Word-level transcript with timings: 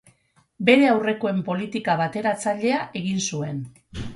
Bere 0.69 0.87
aurrekoen 0.93 1.43
politika 1.49 1.99
bateratzailea 2.01 2.81
egin 3.03 3.25
zuen. 3.29 3.63